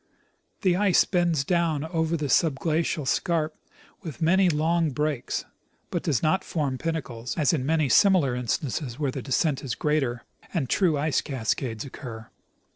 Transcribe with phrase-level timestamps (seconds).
[0.63, 3.55] The ice bends down over the subglacial scarp
[4.01, 5.45] with many long breaks,
[5.91, 9.75] but does not form pinnacles, as in many simi lar instances where the descent is
[9.75, 10.23] greater,
[10.55, 12.31] and true ice cascades occur.